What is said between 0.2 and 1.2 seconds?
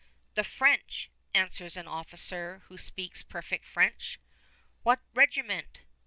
"The French,"